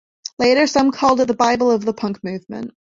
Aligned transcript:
Later, 0.39 0.65
some 0.65 0.91
called 0.91 1.21
it 1.21 1.25
the 1.27 1.35
Bible 1.35 1.69
of 1.69 1.85
the 1.85 1.93
punk 1.93 2.23
movement. 2.23 2.69